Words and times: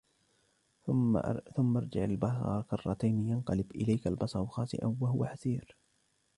ثم 0.85 1.17
ارجع 1.77 2.03
البصر 2.03 2.61
كرتين 2.61 3.27
ينقلب 3.27 3.71
إليك 3.71 4.07
البصر 4.07 4.45
خاسئا 4.45 4.95
وهو 5.01 5.25
حسير 5.25 5.75